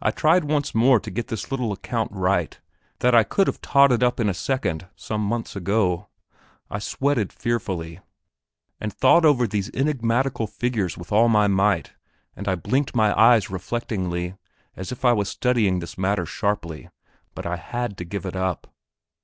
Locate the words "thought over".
8.92-9.48